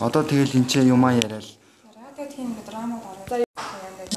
Одоо 0.00 0.22
тэгэл 0.26 0.58
энэ 0.58 0.66
ч 0.66 0.82
юмаа 0.82 1.14
яриад 1.14 1.46
Радио 1.94 2.26
тийм 2.26 2.50
нэг 2.50 2.66
драмад 2.66 2.98
ороод 2.98 3.53